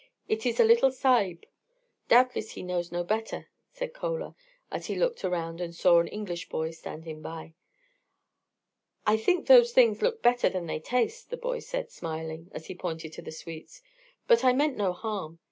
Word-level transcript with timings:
It 0.27 0.47
is 0.47 0.59
a 0.59 0.63
little 0.63 0.91
Sahib. 0.91 1.45
Doubtless 2.09 2.53
he 2.53 2.63
knows 2.63 2.91
no 2.91 3.03
better," 3.03 3.49
said 3.71 3.93
Chola, 3.93 4.35
as 4.71 4.87
he 4.87 4.95
looked 4.95 5.23
around 5.23 5.61
and 5.61 5.75
saw 5.75 5.99
an 5.99 6.07
English 6.07 6.49
boy 6.49 6.71
standing 6.71 7.21
by. 7.21 7.53
"I 9.05 9.15
think 9.15 9.45
those 9.45 9.73
things 9.73 10.01
look 10.01 10.23
better 10.23 10.49
than 10.49 10.65
they 10.65 10.79
taste," 10.79 11.29
the 11.29 11.37
boy 11.37 11.59
said, 11.59 11.91
smiling, 11.91 12.49
as 12.51 12.65
he 12.65 12.73
pointed 12.73 13.13
to 13.13 13.21
the 13.21 13.31
sweets; 13.31 13.83
"but 14.25 14.43
I 14.43 14.53
meant 14.53 14.75
no 14.75 14.91
harm. 14.91 15.37